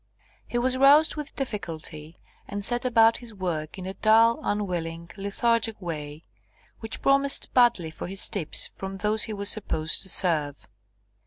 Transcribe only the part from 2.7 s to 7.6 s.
about his work in a dull, unwilling, lethargic way, which promised